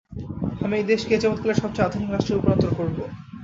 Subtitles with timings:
[0.61, 2.97] আমি এই দেশকে এযাবৎকালের সবচেয়ে আধুনিক রাষ্ট্রে রূপান্তর করব!